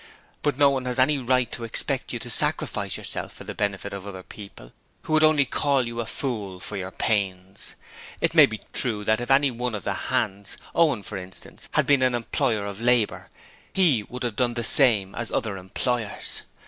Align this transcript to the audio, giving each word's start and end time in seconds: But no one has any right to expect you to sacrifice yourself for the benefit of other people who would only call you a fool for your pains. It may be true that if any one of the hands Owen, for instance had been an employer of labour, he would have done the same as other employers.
But 0.41 0.57
no 0.57 0.71
one 0.71 0.85
has 0.85 0.97
any 0.97 1.19
right 1.19 1.51
to 1.51 1.63
expect 1.63 2.11
you 2.11 2.17
to 2.17 2.29
sacrifice 2.31 2.97
yourself 2.97 3.33
for 3.33 3.43
the 3.43 3.53
benefit 3.53 3.93
of 3.93 4.07
other 4.07 4.23
people 4.23 4.73
who 5.03 5.13
would 5.13 5.23
only 5.23 5.45
call 5.45 5.85
you 5.85 5.99
a 5.99 6.07
fool 6.07 6.59
for 6.59 6.75
your 6.75 6.89
pains. 6.89 7.75
It 8.19 8.33
may 8.33 8.47
be 8.47 8.61
true 8.73 9.03
that 9.03 9.21
if 9.21 9.29
any 9.29 9.51
one 9.51 9.75
of 9.75 9.83
the 9.83 9.93
hands 10.09 10.57
Owen, 10.73 11.03
for 11.03 11.17
instance 11.19 11.69
had 11.73 11.85
been 11.85 12.01
an 12.01 12.15
employer 12.15 12.65
of 12.65 12.81
labour, 12.81 13.29
he 13.73 14.01
would 14.09 14.23
have 14.23 14.35
done 14.37 14.55
the 14.55 14.63
same 14.63 15.13
as 15.13 15.31
other 15.31 15.55
employers. 15.55 16.41